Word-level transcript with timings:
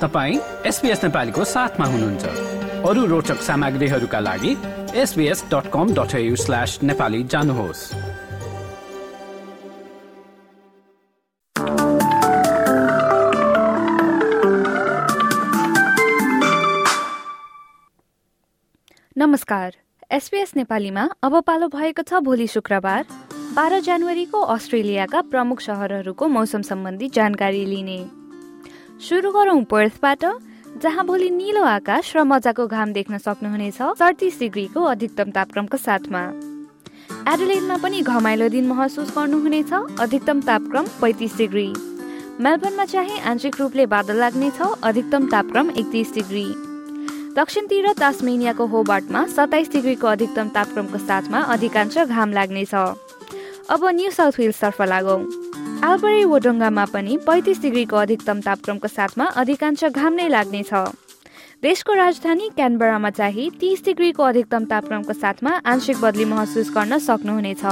तपाईँ 0.00 0.38
एसपिएस 0.66 1.04
नेपालीको 1.04 1.44
साथमा 1.44 1.86
हुनुहुन्छ। 1.86 2.24
अरू 2.84 3.04
रोचक 3.06 3.40
सामग्रीहरूका 3.40 4.18
लागि 4.20 4.50
SBS 4.94 5.44
dot 5.44 5.70
com 5.72 5.94
dot 5.94 6.12
slash 6.36 6.78
Nepali 6.82 7.22
जानुहोस्। 7.24 7.80
नमस्कार। 19.16 19.72
एसपीएस 20.12 20.52
नेपालीमा 20.56 21.08
अब 21.22 21.40
पालो 21.40 21.68
भएको 21.68 22.02
छ 22.02 22.20
भोलि 22.20 22.46
शुक्रबार। 22.46 23.06
बाह्र 23.56 23.80
जनवरीको 23.80 24.40
अस्ट्रेलियाका 24.40 25.20
प्रमुख 25.32 25.60
सहरहरूको 25.60 26.28
मौसम 26.28 26.62
सम्बन्धी 26.62 27.08
जानकारी 27.08 27.64
लिने। 27.66 27.98
सुरु 29.06 29.30
गरौँ 29.32 29.62
पर्थबाट 29.70 30.24
जहाँ 30.82 31.04
भोलि 31.06 31.28
निलो 31.30 31.62
आकाश 31.62 32.16
र 32.16 32.22
मजाको 32.26 32.66
घाम 32.66 32.92
देख्न 32.92 33.18
सक्नुहुनेछ 33.18 33.78
सडतिस 33.98 34.38
डिग्रीको 34.38 34.82
अधिकतम 34.82 35.30
तापक्रमको 35.30 35.76
साथमा। 35.78 36.22
एडलेडमा 37.32 37.76
पनि 37.84 38.00
घमाइलो 38.02 38.48
दिन 38.48 38.66
महसुस 38.66 39.14
गर्नुहुनेछ 39.16 39.72
अधिकतम 40.02 40.40
तापक्रम 40.42 40.86
पैँतिस 41.00 41.36
डिग्री। 41.38 41.68
मेलबर्नमा 42.42 42.84
चाहिँ 42.84 43.20
आंशिक 43.22 43.60
रूपले 43.60 43.86
बादल 43.86 44.18
लाग्नेछ 44.18 44.60
अधिकतम 44.82 45.26
तापक्रम 45.30 45.70
एकतिस 45.70 46.14
डिग्री। 46.14 46.46
दक्षिणतिर 47.38 47.92
तास्मेनियाको 48.02 48.66
होबार्टमा 48.66 49.26
सत्ताइस 49.38 49.72
डिग्रीको 49.72 50.06
अधिकतम 50.08 50.48
तापक्रमको 50.50 50.98
साथमा 51.06 51.46
अधिकांश 51.54 51.98
घाम 51.98 52.32
लाग्नेछ। 52.32 52.74
अब 52.74 53.86
न्यू 53.86 54.10
साउथ 54.10 54.38
वेल्सतर्फ 54.38 54.82
लागौँ। 54.82 55.45
आलबरी 55.84 56.24
वोडोङ्गामा 56.24 56.84
पनि 56.92 57.16
पैँतिस 57.26 57.60
डिग्रीको 57.60 57.96
अधिकतम 57.96 58.40
तापक्रमको 58.40 58.88
साथमा 58.88 59.24
अधिकांश 59.36 59.84
घाम 59.84 60.12
नै 60.14 60.28
लाग्नेछ। 60.28 60.72
देशको 61.62 61.92
राजधानी 61.92 62.48
क्यानबरामा 62.56 63.10
चाहिँ 63.10 63.50
तिस 63.60 63.84
डिग्रीको 63.84 64.22
अधिकतम 64.22 64.64
तापक्रमको 64.64 65.12
साथमा 65.12 65.50
आंशिक 65.66 66.00
बदली 66.00 66.24
महसुस 66.24 66.70
गर्न 66.72 66.98
सक्नुहुनेछ। 66.98 67.64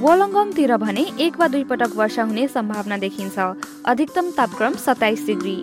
वोलङ्गङतिर 0.00 0.76
भने 0.76 1.04
एक 1.20 1.38
वा 1.40 1.48
दुई 1.48 1.64
पटक 1.64 1.96
वर्षा 1.96 2.22
हुने 2.22 2.48
सम्भावना 2.48 2.96
देखिन्छ। 2.98 3.38
अधिकतम 3.86 4.30
तापक्रम 4.36 4.72
सत्ताइस 4.84 5.26
डिग्री। 5.26 5.56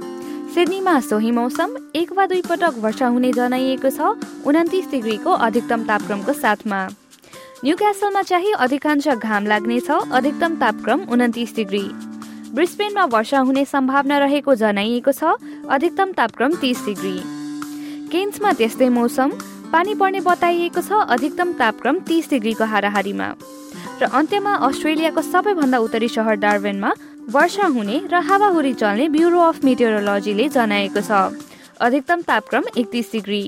सिडनीमा 0.54 1.00
सोही 1.00 1.32
मौसम 1.32 1.78
एक 1.96 2.12
वा 2.12 2.26
दुई 2.26 2.42
पटक 2.42 2.74
वर्षा 2.80 3.08
हुने 3.08 3.32
जनाइएको 3.34 3.90
छ। 3.90 4.18
उन्तिस 4.48 4.90
डिग्रीको 4.92 5.32
अधिकतम 5.48 5.84
तापक्रमको 5.84 6.34
साथमा। 6.34 6.82
न्यू 7.64 7.76
क्यासलमा 7.78 8.22
चाहिँ 8.22 8.54
अधिकांश 8.58 9.08
घाम 9.08 9.46
लाग्नेछ 9.48 9.90
अधिकतम 9.92 10.56
तापक्रम 10.62 11.02
उन्तिस 11.14 11.56
डिग्री। 11.56 11.82
ब्रिस्पेनमा 12.54 13.04
वर्षा 13.06 13.40
हुने 13.40 13.64
सम्भावना 13.66 14.18
रहेको 14.18 14.56
जनाइएको 14.56 15.12
छ 15.12 15.38
अधिकतम 15.70 16.12
तापक्रम 16.18 16.56
तिस 16.58 16.86
डिग्री। 16.86 17.14
केन्समा 18.12 18.54
त्यस्तै 18.58 18.90
मौसम। 18.90 19.30
पानी 19.72 19.94
पर्ने 19.94 20.20
बताइएको 20.26 20.82
छ 20.82 21.06
अधिकतम 21.08 21.54
तापक्रम 21.62 22.00
तिस 22.10 22.30
डिग्रीको 22.30 22.66
हाराहारीमा। 22.66 23.28
र 24.02 24.10
अन्त्यमा 24.10 24.54
अस्ट्रेलियाको 24.68 25.22
सबैभन्दा 25.22 25.78
उत्तरी 25.86 26.08
सहर 26.10 26.36
डार्वेनमा 26.42 26.92
वर्षा 27.30 27.66
हुने 27.78 27.98
र 28.10 28.26
हावाहुरी 28.26 28.74
चल्ने 28.74 29.10
ब्युरो 29.14 29.40
अफ 29.40 29.64
मेटेरोलोजीले 29.64 30.50
जनाएको 30.50 31.02
छ। 31.02 31.12
अधिकतम 31.80 32.22
तापक्रम 32.26 32.64
एकतिस 32.78 33.12
डिग्री। 33.12 33.44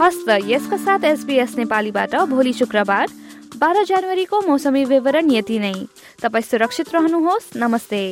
हस्त 0.00 0.28
यसका 0.44 0.76
साथ 0.76 1.04
एसबिएस 1.04 1.54
नेपालीबाट 1.56 2.14
भोलि 2.28 2.52
शुक्रबार 2.52 3.08
बाह्र 3.56 3.84
जनवरीको 3.84 4.40
मौसमी 4.40 4.84
विवरण 4.84 5.30
यति 5.30 5.58
नै। 5.58 5.72
तपाईँ 6.22 6.42
सुरक्षित 6.42 6.94
रहनुहोस्। 6.94 7.56
नमस्ते। 7.56 8.02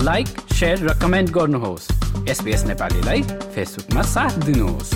लाइक 0.00 0.28
र 0.62 0.98
कमेन्ट 1.02 1.30
गर्नुहोस्। 1.30 1.90
एसपिएस 2.28 2.64
नेपालीलाई 2.64 3.22
फेसबुकमा 3.22 4.02
साथ 4.02 4.38
दिनुहोस्। 4.44 4.94